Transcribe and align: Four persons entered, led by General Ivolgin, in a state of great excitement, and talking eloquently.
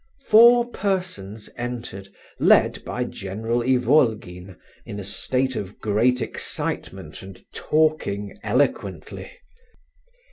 Four 0.25 0.65
persons 0.71 1.47
entered, 1.57 2.07
led 2.39 2.83
by 2.83 3.03
General 3.03 3.61
Ivolgin, 3.61 4.57
in 4.83 4.99
a 4.99 5.03
state 5.03 5.55
of 5.55 5.77
great 5.79 6.23
excitement, 6.23 7.21
and 7.21 7.39
talking 7.53 8.35
eloquently. 8.41 9.31